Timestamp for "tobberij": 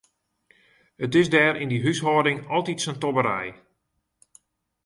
3.01-3.51